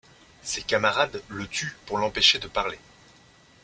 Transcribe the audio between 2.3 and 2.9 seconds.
de parler.